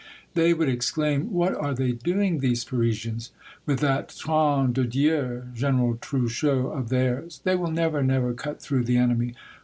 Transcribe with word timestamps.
They 0.33 0.55
would 0.55 0.67
exclaim," 0.67 1.31
What 1.31 1.53
are 1.53 1.75
they 1.75 1.91
doing, 1.91 2.39
these 2.39 2.63
Parisians, 2.65 3.29
with 3.67 3.81
that 3.81 4.09
tro7i 4.09 4.73
de 4.73 4.83
Dieu 4.85 5.43
General 5.53 5.93
Trochu 5.97 6.75
of 6.75 6.89
theirs? 6.89 7.39
They 7.43 7.53
will 7.55 7.69
never, 7.69 8.01
never 8.01 8.33
cut 8.33 8.59
through 8.59 8.85
the 8.85 8.97
enemy 8.97 9.35